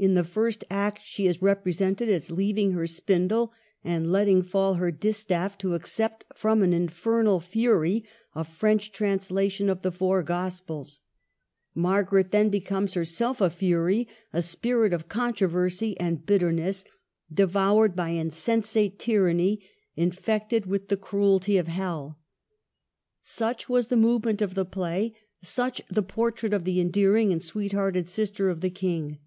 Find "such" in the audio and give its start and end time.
23.20-23.68, 25.42-25.82